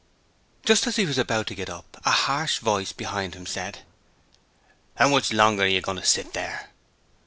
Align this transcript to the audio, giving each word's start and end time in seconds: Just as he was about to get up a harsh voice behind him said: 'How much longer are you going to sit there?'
Just 0.65 0.87
as 0.87 0.95
he 0.95 1.05
was 1.05 1.19
about 1.19 1.45
to 1.45 1.53
get 1.53 1.69
up 1.69 1.95
a 2.03 2.09
harsh 2.09 2.57
voice 2.57 2.91
behind 2.91 3.35
him 3.35 3.45
said: 3.45 3.83
'How 4.95 5.07
much 5.09 5.31
longer 5.31 5.61
are 5.61 5.67
you 5.67 5.79
going 5.79 5.97
to 5.99 6.03
sit 6.03 6.33
there?' 6.33 6.71